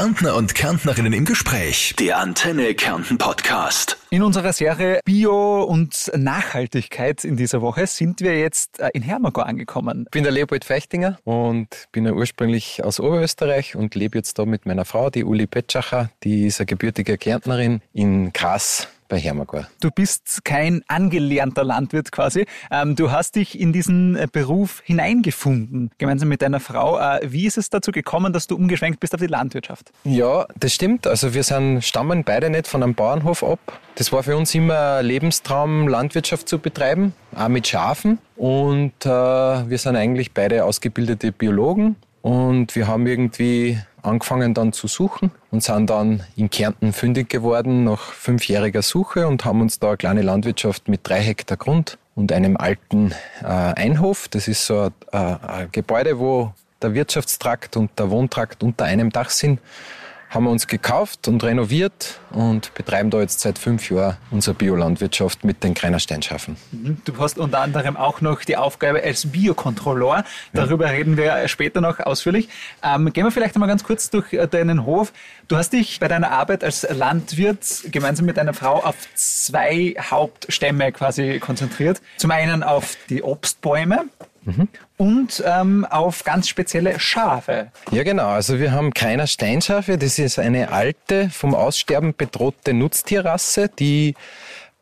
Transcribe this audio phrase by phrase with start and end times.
[0.00, 1.94] Kärntner und Kärntnerinnen im Gespräch.
[1.98, 3.98] Der Antenne Kärnten Podcast.
[4.08, 9.44] In unserer Serie Bio und Nachhaltigkeit in dieser Woche sind wir jetzt äh, in Hermagor
[9.44, 10.04] angekommen.
[10.06, 14.46] Ich bin der Leopold Feichtinger und bin ja ursprünglich aus Oberösterreich und lebe jetzt da
[14.46, 19.66] mit meiner Frau, die Uli Petschacher, die ist eine gebürtige Kärntnerin in Gras bei Hermagor.
[19.80, 22.46] Du bist kein angelernter Landwirt quasi.
[22.70, 26.98] Ähm, du hast dich in diesen äh, Beruf hineingefunden, gemeinsam mit deiner Frau.
[26.98, 29.92] Äh, wie ist es dazu gekommen, dass du umgeschwenkt bist auf die Landwirtschaft?
[30.04, 31.06] Ja, das stimmt.
[31.06, 33.58] Also wir sind, stammen beide nicht von einem Bauernhof ab.
[33.96, 38.18] Das war für uns immer ein Lebenstraum, Landwirtschaft zu betreiben, auch mit Schafen.
[38.36, 44.86] Und äh, wir sind eigentlich beide ausgebildete Biologen und wir haben irgendwie angefangen dann zu
[44.86, 49.88] suchen und sind dann in Kärnten fündig geworden nach fünfjähriger Suche und haben uns da
[49.88, 54.28] eine kleine Landwirtschaft mit drei Hektar Grund und einem alten äh, Einhof.
[54.28, 59.10] Das ist so ein, äh, ein Gebäude, wo der Wirtschaftstrakt und der Wohntrakt unter einem
[59.10, 59.60] Dach sind
[60.30, 65.44] haben wir uns gekauft und renoviert und betreiben da jetzt seit fünf Jahren unsere Biolandwirtschaft
[65.44, 66.56] mit den Kreiner Steinschafen.
[66.70, 66.98] Mhm.
[67.04, 70.24] Du hast unter anderem auch noch die Aufgabe als Biokontrolleur.
[70.52, 70.92] Darüber ja.
[70.92, 72.48] reden wir später noch ausführlich.
[72.82, 75.12] Ähm, gehen wir vielleicht einmal ganz kurz durch äh, deinen Hof.
[75.48, 80.92] Du hast dich bei deiner Arbeit als Landwirt gemeinsam mit deiner Frau auf zwei Hauptstämme
[80.92, 82.00] quasi konzentriert.
[82.18, 84.04] Zum einen auf die Obstbäume
[84.44, 84.68] Mhm.
[84.96, 87.70] Und ähm, auf ganz spezielle Schafe.
[87.90, 88.28] Ja, genau.
[88.28, 89.98] Also wir haben keiner Steinschafe.
[89.98, 94.14] Das ist eine alte, vom Aussterben bedrohte Nutztierrasse, die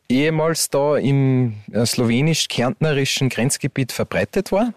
[0.09, 4.73] ehemals da im äh, slowenisch-kärntnerischen Grenzgebiet verbreitet war.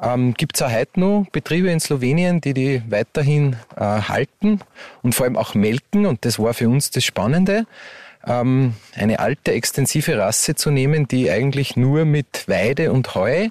[0.00, 4.60] Ähm, Gibt es auch heute noch Betriebe in Slowenien, die die weiterhin äh, halten
[5.02, 6.06] und vor allem auch melken.
[6.06, 7.66] Und das war für uns das Spannende
[8.28, 13.48] ähm, eine alte, extensive Rasse zu nehmen, die eigentlich nur mit Weide und Heu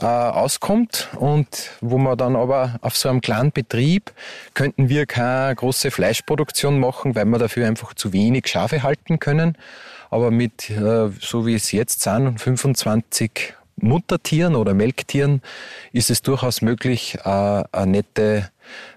[0.00, 4.12] äh, auskommt und wo man dann aber auf so einem kleinen Betrieb
[4.54, 9.56] könnten wir keine große Fleischproduktion machen, weil wir dafür einfach zu wenig Schafe halten können.
[10.10, 15.42] Aber mit, äh, so wie es jetzt sind, 25 Muttertieren oder Melktieren
[15.92, 17.28] ist es durchaus möglich, äh,
[17.72, 18.50] eine nette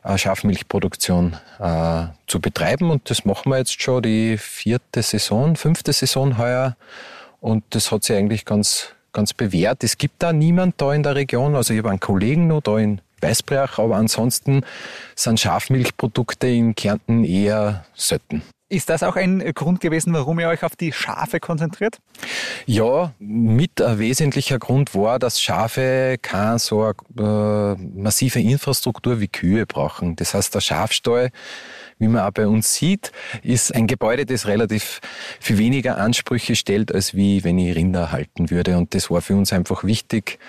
[0.03, 2.91] äh, Schafmilchproduktion äh, zu betreiben.
[2.91, 6.75] Und das machen wir jetzt schon die vierte Saison, fünfte Saison heuer.
[7.41, 9.83] Und das hat sich eigentlich ganz, ganz bewährt.
[9.83, 11.55] Es gibt da niemand da in der Region.
[11.55, 14.63] Also ich habe einen Kollegen noch da in Weißbrach, aber ansonsten
[15.15, 18.43] sind Schafmilchprodukte in Kärnten eher selten.
[18.69, 21.99] Ist das auch ein Grund gewesen, warum ihr euch auf die Schafe konzentriert?
[22.65, 29.29] Ja, mit ein wesentlicher Grund war, dass Schafe keine so eine, äh, massive Infrastruktur wie
[29.29, 30.17] Kühe brauchen.
[30.17, 31.29] Das heißt, der Schafstall,
[31.97, 34.99] wie man auch bei uns sieht, ist ein Gebäude, das relativ
[35.39, 38.75] viel weniger Ansprüche stellt, als wie wenn ich Rinder halten würde.
[38.75, 40.39] Und das war für uns einfach wichtig,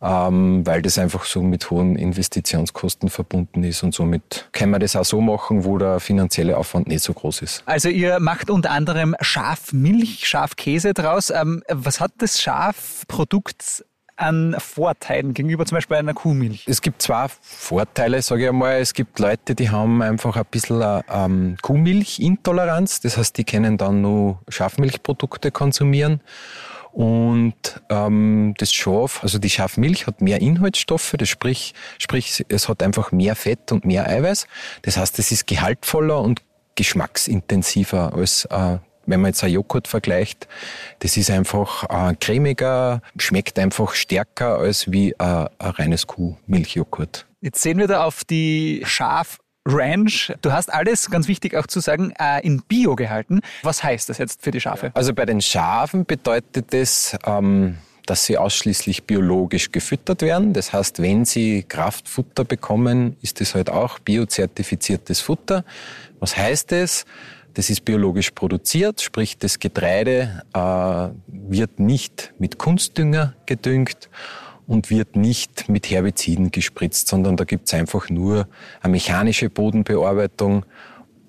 [0.00, 4.94] ähm, weil das einfach so mit hohen Investitionskosten verbunden ist und somit kann man das
[4.96, 7.62] auch so machen, wo der finanzielle Aufwand nicht so groß ist.
[7.66, 11.30] Also ihr macht unter anderem Schafmilch, Schafkäse draus.
[11.30, 13.84] Ähm, was hat das Schafprodukt
[14.18, 16.64] an Vorteilen gegenüber zum Beispiel einer Kuhmilch?
[16.66, 18.80] Es gibt zwei Vorteile, sage ich einmal.
[18.80, 23.00] Es gibt Leute, die haben einfach ein bisschen ähm, Kuhmilchintoleranz.
[23.00, 26.20] Das heißt, die können dann nur Schafmilchprodukte konsumieren.
[26.92, 32.82] Und ähm, das Schaf, also die Schafmilch hat mehr Inhaltsstoffe, das sprich, sprich, es hat
[32.82, 34.46] einfach mehr Fett und mehr Eiweiß.
[34.82, 36.42] Das heißt, es ist gehaltvoller und
[36.74, 38.78] geschmacksintensiver als äh,
[39.08, 40.48] wenn man jetzt ein Joghurt vergleicht,
[41.00, 47.26] das ist einfach äh, cremiger, schmeckt einfach stärker als wie äh, ein reines Kuhmilchjoghurt.
[47.40, 49.38] Jetzt sehen wir da auf die Schaf
[49.68, 50.32] Ranch.
[50.42, 53.40] Du hast alles, ganz wichtig auch zu sagen, äh, in Bio gehalten.
[53.62, 54.90] Was heißt das jetzt für die Schafe?
[54.94, 57.76] Also bei den Schafen bedeutet das, ähm,
[58.06, 60.54] dass sie ausschließlich biologisch gefüttert werden.
[60.54, 65.64] Das heißt, wenn sie Kraftfutter bekommen, ist es halt auch biozertifiziertes Futter.
[66.18, 67.04] Was heißt das?
[67.54, 74.08] Das ist biologisch produziert, sprich das Getreide äh, wird nicht mit Kunstdünger gedüngt
[74.68, 78.46] und wird nicht mit Herbiziden gespritzt, sondern da gibt's einfach nur
[78.82, 80.64] eine mechanische Bodenbearbeitung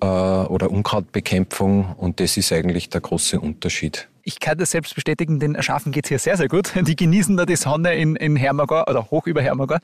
[0.00, 4.08] äh, oder Unkrautbekämpfung und das ist eigentlich der große Unterschied.
[4.22, 6.72] Ich kann das selbst bestätigen, den Schafen geht's hier sehr, sehr gut.
[6.86, 9.78] Die genießen da die Sonne in, in Hermagor oder hoch über Hermagor.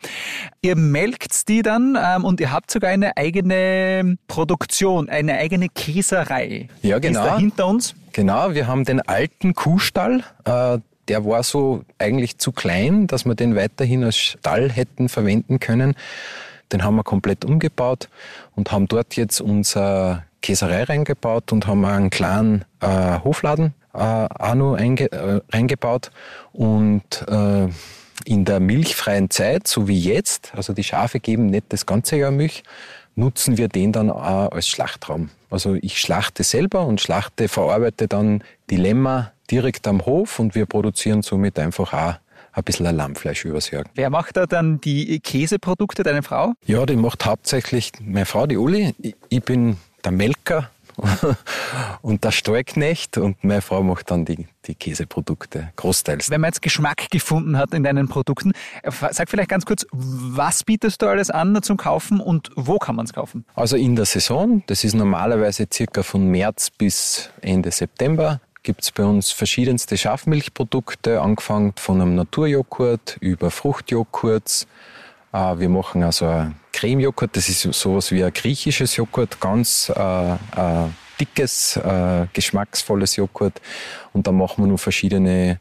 [0.60, 6.68] Ihr melkt die dann ähm, und ihr habt sogar eine eigene Produktion, eine eigene Käserei.
[6.82, 7.20] Ja, genau.
[7.20, 7.94] ist da hinter uns?
[8.12, 10.22] Genau, wir haben den alten Kuhstall.
[10.44, 15.60] Äh, der war so eigentlich zu klein, dass wir den weiterhin als Stall hätten verwenden
[15.60, 15.94] können.
[16.72, 18.08] Den haben wir komplett umgebaut
[18.54, 24.54] und haben dort jetzt unsere Käserei reingebaut und haben einen kleinen äh, Hofladen äh, auch
[24.54, 26.10] noch äh, reingebaut.
[26.52, 27.68] Und äh,
[28.24, 32.30] in der milchfreien Zeit, so wie jetzt, also die Schafe geben nicht das ganze Jahr
[32.30, 32.62] Milch,
[33.14, 35.30] nutzen wir den dann auch als Schlachtraum.
[35.50, 40.66] Also ich schlachte selber und schlachte, verarbeite dann die Lämmer direkt am Hof und wir
[40.66, 42.14] produzieren somit einfach auch
[42.52, 43.84] ein bisschen ein Lammfleisch übers Jahr.
[43.94, 46.54] Wer macht da dann die Käseprodukte, deine Frau?
[46.64, 48.94] Ja, die macht hauptsächlich meine Frau, die Uli.
[49.28, 50.70] Ich bin der Melker
[52.02, 56.30] und der Stallknecht und meine Frau macht dann die, die Käseprodukte großteils.
[56.30, 58.52] Wenn man jetzt Geschmack gefunden hat in deinen Produkten,
[58.82, 62.96] äh, sag vielleicht ganz kurz, was bietest du alles an zum Kaufen und wo kann
[62.96, 63.44] man es kaufen?
[63.54, 68.90] Also in der Saison, das ist normalerweise circa von März bis Ende September, gibt es
[68.90, 74.66] bei uns verschiedenste Schafmilchprodukte, angefangen von einem Naturjoghurt über Fruchtjoghurts.
[75.32, 80.32] Äh, wir machen also ein Cremejoghurt, das ist sowas wie ein griechisches Joghurt, ganz äh,
[80.32, 80.88] äh,
[81.20, 83.62] dickes, äh, geschmacksvolles Joghurt.
[84.12, 85.60] Und dann machen wir noch verschiedene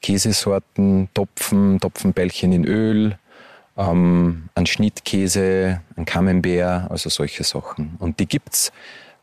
[0.00, 3.18] Käsesorten, Topfen, Topfenbällchen in Öl,
[3.76, 7.96] ähm, ein Schnittkäse, ein Camembert, also solche Sachen.
[7.98, 8.70] Und die gibt's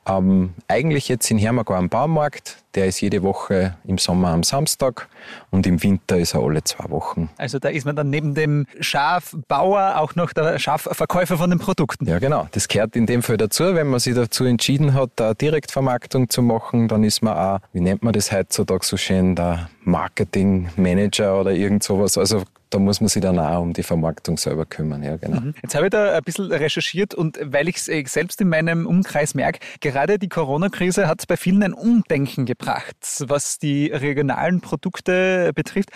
[0.07, 2.57] ähm, eigentlich jetzt in Hermagau am Baumarkt.
[2.75, 5.07] Der ist jede Woche im Sommer am Samstag
[5.51, 7.29] und im Winter ist er alle zwei Wochen.
[7.37, 12.07] Also da ist man dann neben dem Schafbauer auch noch der Schafverkäufer von den Produkten.
[12.07, 12.47] Ja, genau.
[12.51, 13.75] Das gehört in dem Fall dazu.
[13.75, 17.81] Wenn man sich dazu entschieden hat, da Direktvermarktung zu machen, dann ist man auch, wie
[17.81, 22.17] nennt man das heutzutage so schön, der Marketingmanager oder irgend sowas.
[22.17, 25.03] Also da muss man sich dann auch um die Vermarktung selber kümmern.
[25.03, 25.41] Ja, genau.
[25.41, 25.53] Mhm.
[25.61, 28.87] Jetzt habe ich da ein bisschen recherchiert und weil ich es äh, selbst in meinem
[28.87, 32.95] Umkreis merke, gerade die Corona-Krise hat bei vielen ein Umdenken gebracht,
[33.27, 35.89] was die regionalen Produkte betrifft.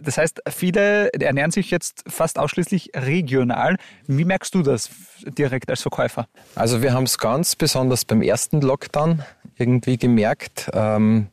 [0.00, 3.76] Das heißt, viele ernähren sich jetzt fast ausschließlich regional.
[4.06, 4.90] Wie merkst du das
[5.38, 6.26] direkt als Verkäufer?
[6.56, 9.22] Also wir haben es ganz besonders beim ersten Lockdown
[9.56, 10.70] irgendwie gemerkt.
[10.72, 11.28] Ähm,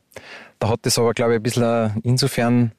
[0.60, 2.72] da hat es aber, glaube ich, ein bisschen insofern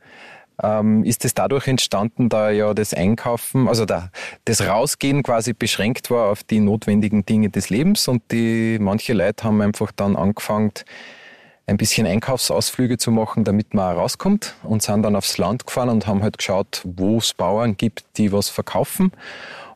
[0.64, 4.10] ähm, ist es dadurch entstanden, da ja das Einkaufen, also da,
[4.46, 9.44] das Rausgehen quasi beschränkt war auf die notwendigen Dinge des Lebens und die manche Leute
[9.44, 10.72] haben einfach dann angefangen,
[11.66, 15.90] ein bisschen Einkaufsausflüge zu machen, damit man auch rauskommt und sind dann aufs Land gefahren
[15.90, 19.12] und haben halt geschaut, wo es Bauern gibt, die was verkaufen.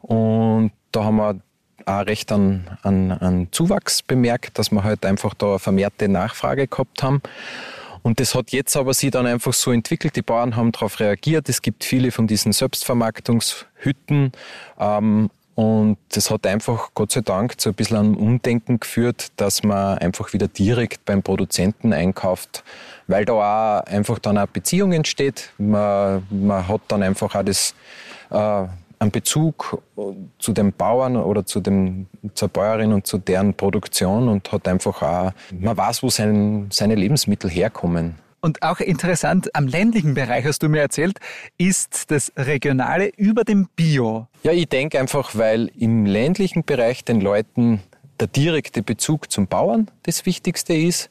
[0.02, 1.40] Und da haben wir
[1.86, 7.02] auch recht an, an, an Zuwachs bemerkt, dass wir halt einfach da vermehrte Nachfrage gehabt
[7.04, 7.22] haben.
[8.08, 10.16] Und das hat jetzt aber sich dann einfach so entwickelt.
[10.16, 11.50] Die Bauern haben darauf reagiert.
[11.50, 14.32] Es gibt viele von diesen Selbstvermarktungshütten.
[14.80, 19.62] Ähm, und das hat einfach, Gott sei Dank, zu ein bisschen einem Umdenken geführt, dass
[19.62, 22.64] man einfach wieder direkt beim Produzenten einkauft,
[23.08, 25.50] weil da auch einfach dann eine Beziehung entsteht.
[25.58, 27.76] Man, man hat dann einfach auch das,
[28.30, 28.68] äh,
[29.00, 29.82] einen Bezug
[30.40, 35.02] zu den Bauern oder zu dem, zur Bäuerin und zu deren Produktion und hat einfach
[35.02, 38.16] auch, man weiß, wo sein, seine Lebensmittel herkommen.
[38.40, 41.20] Und auch interessant, am ländlichen Bereich hast du mir erzählt,
[41.58, 44.28] ist das Regionale über dem Bio.
[44.44, 47.82] Ja, ich denke einfach, weil im ländlichen Bereich den Leuten
[48.20, 51.10] der direkte Bezug zum Bauern das Wichtigste ist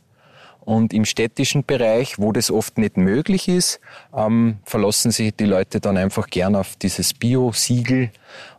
[0.66, 3.80] und im städtischen Bereich, wo das oft nicht möglich ist,
[4.14, 8.10] ähm, verlassen sich die Leute dann einfach gern auf dieses Bio-Siegel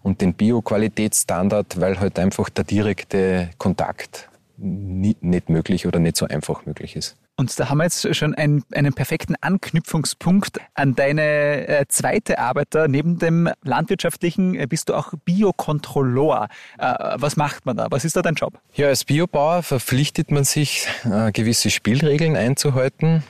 [0.04, 6.66] und den Bio-Qualitätsstandard, weil halt einfach der direkte Kontakt nicht möglich oder nicht so einfach
[6.66, 7.18] möglich ist.
[7.40, 12.70] Und da haben wir jetzt schon einen, einen perfekten Anknüpfungspunkt an deine äh, zweite Arbeit.
[12.72, 12.88] Da.
[12.88, 16.48] Neben dem landwirtschaftlichen äh, bist du auch Biokontrolleur.
[16.80, 17.88] Äh, was macht man da?
[17.92, 18.60] Was ist da dein Job?
[18.74, 23.24] Ja, als Biobauer verpflichtet man sich, äh, gewisse Spielregeln einzuhalten,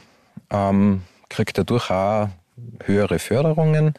[0.52, 2.30] ähm, kriegt dadurch auch
[2.86, 3.94] höhere Förderungen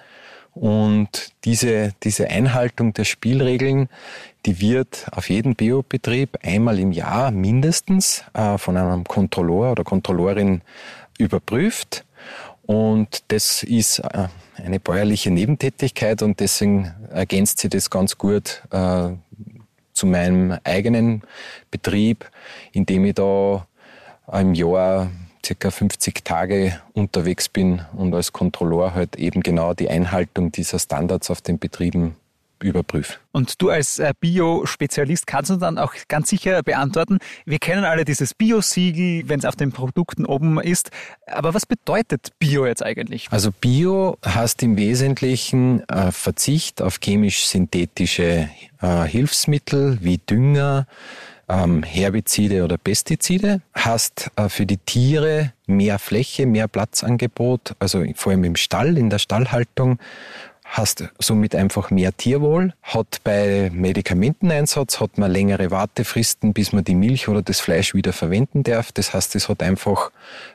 [0.60, 3.88] und diese, diese Einhaltung der Spielregeln,
[4.44, 10.62] die wird auf jeden Biobetrieb einmal im Jahr mindestens äh, von einem Kontrolleur oder Kontrollorin
[11.16, 12.04] überprüft.
[12.62, 19.10] Und das ist äh, eine bäuerliche Nebentätigkeit und deswegen ergänzt sie das ganz gut äh,
[19.92, 21.22] zu meinem eigenen
[21.70, 22.28] Betrieb,
[22.72, 23.64] indem ich da
[24.32, 25.08] im Jahr
[25.44, 31.30] circa 50 Tage unterwegs bin und als Kontrolleur halt eben genau die Einhaltung dieser Standards
[31.30, 32.16] auf den Betrieben
[32.64, 33.18] überprüfe.
[33.32, 38.04] Und du als äh, Bio-Spezialist kannst uns dann auch ganz sicher beantworten, wir kennen alle
[38.04, 40.90] dieses Bio-Siegel, wenn es auf den Produkten oben ist.
[41.26, 43.28] Aber was bedeutet Bio jetzt eigentlich?
[43.30, 48.48] Also Bio heißt im Wesentlichen äh, Verzicht auf chemisch-synthetische
[48.80, 50.86] äh, Hilfsmittel wie Dünger,
[51.48, 58.32] ähm, Herbizide oder Pestizide, hast äh, für die Tiere mehr Fläche, mehr Platzangebot, also vor
[58.32, 59.98] allem im Stall, in der Stallhaltung,
[60.68, 66.94] hast somit einfach mehr Tierwohl, hat bei Medikamenteneinsatz hat man längere Wartefristen, bis man die
[66.94, 68.92] Milch oder das Fleisch wieder verwenden darf.
[68.92, 70.10] Das heißt, es hat einfach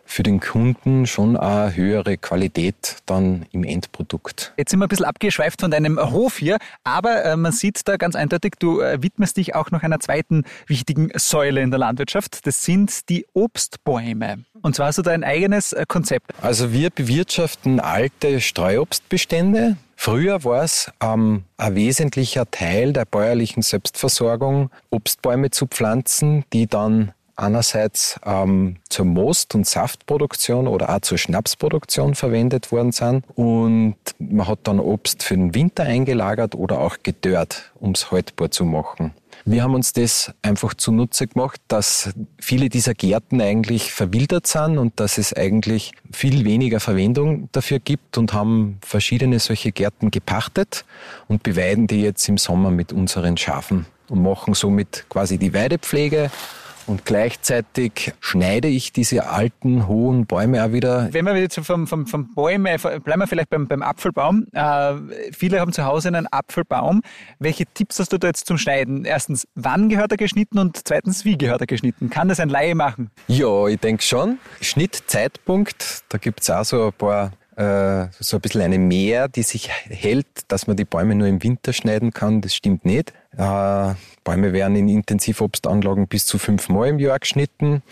[0.05, 4.53] für den Kunden schon eine höhere Qualität dann im Endprodukt.
[4.57, 7.97] Jetzt sind wir ein bisschen abgeschweift von deinem Hof hier, aber äh, man sieht da
[7.97, 12.45] ganz eindeutig, du äh, widmest dich auch noch einer zweiten wichtigen Säule in der Landwirtschaft.
[12.45, 14.43] Das sind die Obstbäume.
[14.61, 16.31] Und zwar hast du da ein eigenes äh, Konzept.
[16.41, 19.77] Also wir bewirtschaften alte Streuobstbestände.
[20.05, 27.13] Früher war es ähm, ein wesentlicher Teil der bäuerlichen Selbstversorgung, Obstbäume zu pflanzen, die dann
[27.43, 33.25] einerseits ähm, zur Most- und Saftproduktion oder auch zur Schnapsproduktion verwendet worden sind.
[33.35, 38.51] Und man hat dann Obst für den Winter eingelagert oder auch gedörrt, um es haltbar
[38.51, 39.13] zu machen.
[39.45, 44.97] Wir haben uns das einfach zunutze gemacht, dass viele dieser Gärten eigentlich verwildert sind und
[45.01, 50.85] dass es eigentlich viel weniger Verwendung dafür gibt und haben verschiedene solche Gärten gepachtet
[51.27, 56.31] und beweiden die jetzt im Sommer mit unseren Schafen und machen somit quasi die Weidepflege
[56.87, 61.09] und gleichzeitig schneide ich diese alten, hohen Bäume auch wieder.
[61.11, 64.47] Wenn wir jetzt vom, vom, vom Bäume, bleiben wir vielleicht beim, beim Apfelbaum.
[64.53, 64.93] Äh,
[65.31, 67.01] viele haben zu Hause einen Apfelbaum.
[67.39, 69.05] Welche Tipps hast du da jetzt zum Schneiden?
[69.05, 72.09] Erstens, wann gehört er geschnitten und zweitens, wie gehört er geschnitten?
[72.09, 73.11] Kann das ein Laie machen?
[73.27, 74.39] Ja, ich denke schon.
[74.61, 79.43] Schnittzeitpunkt, da gibt es auch so ein paar äh, so ein bisschen eine Mehr, die
[79.43, 82.41] sich hält, dass man die Bäume nur im Winter schneiden kann.
[82.41, 83.13] Das stimmt nicht.
[83.37, 83.93] Äh,
[84.23, 87.83] Bäume werden in Intensivobstanlagen bis zu fünfmal im Jahr geschnitten.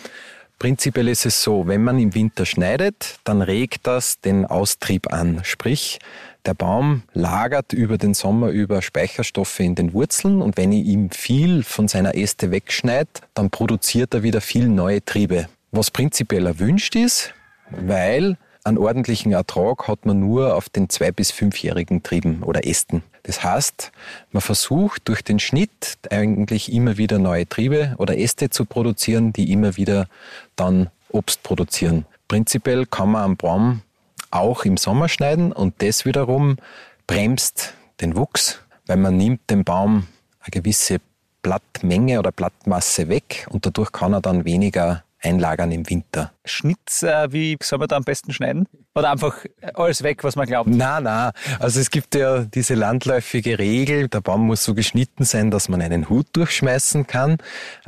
[0.60, 5.41] Prinzipiell ist es so, wenn man im Winter schneidet, dann regt das den Austrieb an.
[5.44, 5.98] Sprich,
[6.46, 11.10] der Baum lagert über den Sommer über Speicherstoffe in den Wurzeln und wenn ich ihm
[11.10, 15.48] viel von seiner Äste wegschneide, dann produziert er wieder viel neue Triebe.
[15.72, 17.34] Was prinzipiell erwünscht ist,
[17.72, 23.03] weil einen ordentlichen Ertrag hat man nur auf den zwei- bis fünfjährigen Trieben oder Ästen.
[23.24, 23.91] Das heißt,
[24.32, 29.51] man versucht durch den Schnitt eigentlich immer wieder neue Triebe oder Äste zu produzieren, die
[29.51, 30.08] immer wieder
[30.56, 32.06] dann Obst produzieren.
[32.27, 33.82] Prinzipiell kann man am Baum
[34.30, 36.58] auch im Sommer schneiden und das wiederum
[37.06, 40.08] bremst den Wuchs, weil man nimmt dem Baum
[40.39, 41.00] eine gewisse
[41.41, 46.32] Blattmenge oder Blattmasse weg und dadurch kann er dann weniger einlagern im Winter.
[46.46, 48.68] Schnitt, äh, wie soll man da am besten schneiden?
[48.96, 50.70] Oder einfach alles weg, was man glaubt?
[50.70, 51.32] Na, na.
[51.60, 55.82] Also es gibt ja diese landläufige Regel, der Baum muss so geschnitten sein, dass man
[55.82, 57.38] einen Hut durchschmeißen kann.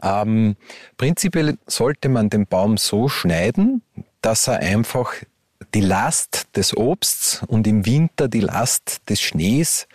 [0.02, 0.56] Ähm,
[0.98, 3.82] prinzipiell sollte man den Baum so schneiden,
[4.22, 5.13] dass er einfach
[5.74, 9.88] die Last des Obsts und im Winter die Last des Schnees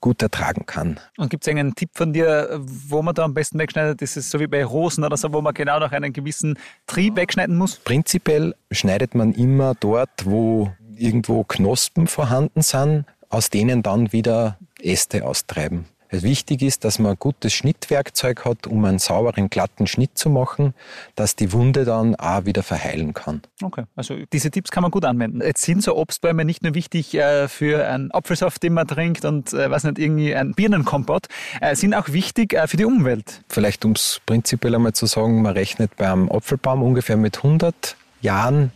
[0.00, 1.00] gut ertragen kann.
[1.16, 4.02] Und gibt es einen Tipp von dir, wo man da am besten wegschneidet?
[4.02, 7.16] Ist es so wie bei Rosen oder so, wo man genau noch einen gewissen Trieb
[7.16, 7.76] wegschneiden muss?
[7.76, 15.24] Prinzipiell schneidet man immer dort, wo irgendwo Knospen vorhanden sind, aus denen dann wieder Äste
[15.24, 15.86] austreiben.
[16.10, 20.74] Wichtig ist, dass man ein gutes Schnittwerkzeug hat, um einen sauberen, glatten Schnitt zu machen,
[21.16, 23.42] dass die Wunde dann auch wieder verheilen kann.
[23.62, 25.42] Okay, also diese Tipps kann man gut anwenden.
[25.42, 29.52] Jetzt sind so Obstbäume nicht nur wichtig äh, für einen Apfelsaft, den man trinkt und
[29.52, 31.26] äh, was nicht, irgendwie ein Birnenkompott,
[31.60, 33.42] äh, sind auch wichtig äh, für die Umwelt.
[33.48, 38.72] Vielleicht um es prinzipiell einmal zu sagen, man rechnet beim Apfelbaum ungefähr mit 100 Jahren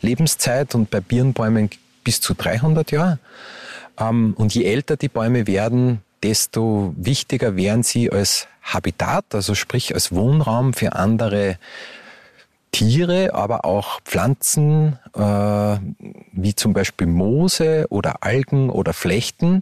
[0.00, 1.70] Lebenszeit und bei Birnbäumen
[2.04, 3.18] bis zu 300 Jahren.
[3.98, 9.94] Ähm, und je älter die Bäume werden, desto wichtiger wären sie als Habitat, also sprich
[9.94, 11.58] als Wohnraum für andere
[12.72, 15.20] Tiere, aber auch Pflanzen, äh,
[16.32, 19.60] wie zum Beispiel Moose oder Algen oder Flechten.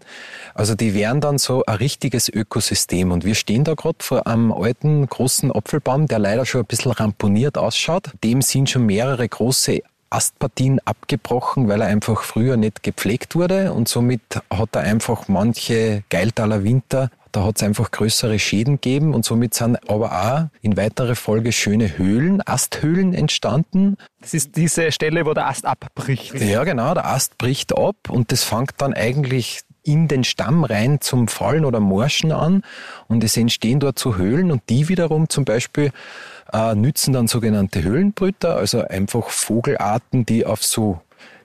[0.54, 3.10] Also die wären dann so ein richtiges Ökosystem.
[3.10, 6.92] Und wir stehen da gerade vor einem alten, großen Apfelbaum, der leider schon ein bisschen
[6.92, 8.12] ramponiert ausschaut.
[8.22, 13.88] Dem sind schon mehrere große Astpartien abgebrochen, weil er einfach früher nicht gepflegt wurde und
[13.88, 14.20] somit
[14.52, 19.54] hat er einfach manche Geiltaler Winter da hat es einfach größere Schäden gegeben und somit
[19.54, 23.96] sind aber auch in weiterer Folge schöne Höhlen, Asthöhlen entstanden.
[24.20, 26.34] Das ist diese Stelle, wo der Ast abbricht.
[26.34, 31.00] Ja, genau, der Ast bricht ab und das fängt dann eigentlich in den Stamm rein
[31.00, 32.62] zum Fallen oder Morschen an
[33.08, 35.90] und es entstehen dort so Höhlen und die wiederum zum Beispiel
[36.52, 41.00] äh, nützen dann sogenannte Höhlenbrüter, also einfach Vogelarten, die auf so,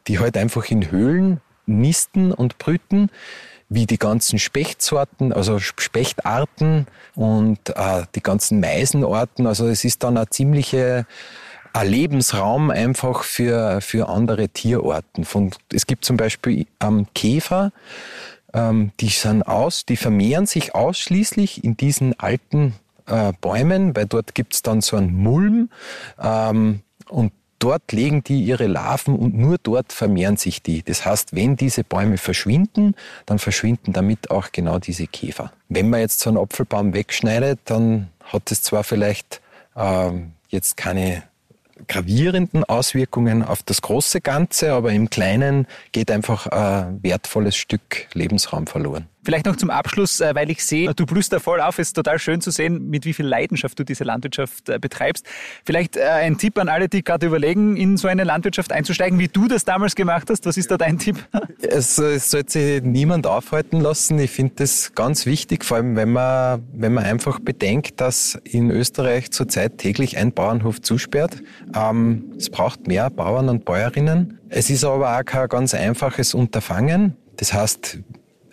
[0.08, 3.10] die halt einfach in Höhlen nisten und brüten,
[3.70, 9.48] wie die ganzen Spechtsorten, also Spechtarten und äh, die ganzen Meisenarten.
[9.48, 11.06] Also es ist dann eine ziemliche
[11.74, 15.26] ein Lebensraum einfach für, für andere Tierarten.
[15.26, 17.74] Von, es gibt zum Beispiel ähm, Käfer,
[18.54, 22.76] ähm, die sind aus, die vermehren sich ausschließlich in diesen alten
[23.08, 25.70] äh, Bäumen, weil dort gibt's dann so einen Mulm
[26.22, 30.84] ähm, und dort legen die ihre Larven und nur dort vermehren sich die.
[30.84, 32.96] Das heißt, wenn diese Bäume verschwinden,
[33.26, 35.52] dann verschwinden damit auch genau diese Käfer.
[35.70, 39.42] Wenn man jetzt so einen Apfelbaum wegschneidet, dann hat es zwar vielleicht
[39.76, 41.24] ähm, jetzt keine
[41.88, 48.68] gravierenden Auswirkungen auf das große Ganze, aber im Kleinen geht einfach ein wertvolles Stück Lebensraum
[48.68, 49.08] verloren.
[49.26, 51.80] Vielleicht noch zum Abschluss, äh, weil ich sehe, du blühst da voll auf.
[51.80, 55.26] Es ist total schön zu sehen, mit wie viel Leidenschaft du diese Landwirtschaft äh, betreibst.
[55.66, 59.28] Vielleicht äh, ein Tipp an alle, die gerade überlegen, in so eine Landwirtschaft einzusteigen, wie
[59.28, 60.46] du das damals gemacht hast.
[60.46, 61.18] Was ist da dein Tipp?
[61.68, 64.20] Es, es sollte sich niemand aufhalten lassen.
[64.20, 68.70] Ich finde das ganz wichtig, vor allem wenn man, wenn man einfach bedenkt, dass in
[68.70, 71.42] Österreich zurzeit täglich ein Bauernhof zusperrt.
[71.76, 74.40] Ähm, es braucht mehr Bauern und Bäuerinnen.
[74.50, 77.16] Es ist aber auch kein ganz einfaches Unterfangen.
[77.38, 78.00] Das heißt,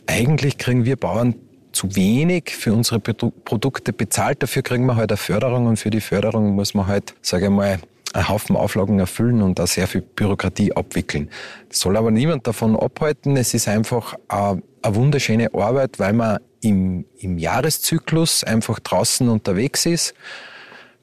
[0.07, 1.35] eigentlich kriegen wir Bauern
[1.73, 4.43] zu wenig für unsere Produkte bezahlt.
[4.43, 7.51] Dafür kriegen wir halt eine Förderung und für die Förderung muss man halt, sage ich
[7.51, 7.79] mal,
[8.13, 11.31] einen Haufen Auflagen erfüllen und da sehr viel Bürokratie abwickeln.
[11.69, 13.37] Das soll aber niemand davon abhalten.
[13.37, 19.87] Es ist einfach eine, eine wunderschöne Arbeit, weil man im, im Jahreszyklus einfach draußen unterwegs
[19.87, 20.15] ist,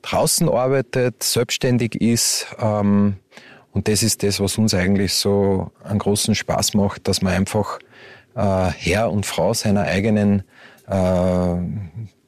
[0.03, 2.47] draußen arbeitet, selbstständig ist.
[2.59, 3.15] Ähm,
[3.71, 7.79] und das ist das, was uns eigentlich so einen großen Spaß macht, dass man einfach
[8.39, 10.43] äh, Herr und Frau seiner eigenen
[10.87, 11.55] äh,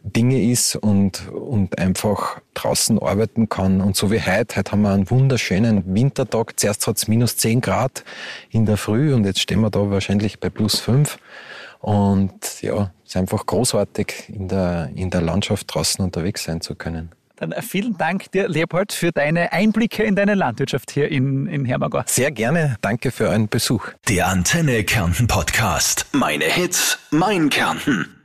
[0.04, 3.82] Dinge ist und, und einfach draußen arbeiten kann.
[3.82, 6.60] Und so wie heute, heute haben wir einen wunderschönen Wintertag.
[6.60, 8.04] Zuerst hat es minus 10 Grad
[8.50, 11.18] in der Früh und jetzt stehen wir da wahrscheinlich bei plus 5.
[11.80, 16.76] Und ja, es ist einfach großartig, in der, in der Landschaft draußen unterwegs sein zu
[16.76, 17.12] können.
[17.42, 21.66] Dann äh, vielen Dank dir, Leopold, für deine Einblicke in deine Landwirtschaft hier in, in
[21.66, 22.04] Hermagor.
[22.06, 22.78] Sehr gerne.
[22.82, 23.88] Danke für euren Besuch.
[24.08, 26.06] Der Antenne Kärnten Podcast.
[26.12, 28.21] Meine Hits, mein Kärnten.